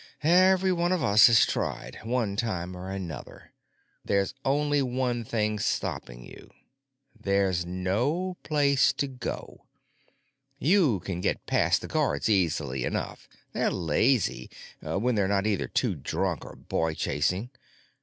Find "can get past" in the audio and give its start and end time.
11.01-11.81